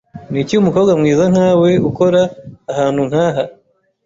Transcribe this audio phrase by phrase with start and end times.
[0.31, 2.21] Niki umukobwa mwiza nkawe ukora
[2.71, 3.43] ahantu nkaha?